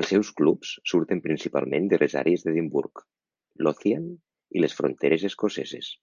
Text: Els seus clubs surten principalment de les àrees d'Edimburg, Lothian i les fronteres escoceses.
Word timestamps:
Els 0.00 0.10
seus 0.10 0.28
clubs 0.40 0.70
surten 0.90 1.22
principalment 1.24 1.90
de 1.94 2.00
les 2.04 2.14
àrees 2.22 2.46
d'Edimburg, 2.46 3.04
Lothian 3.68 4.08
i 4.60 4.66
les 4.66 4.80
fronteres 4.82 5.30
escoceses. 5.34 5.94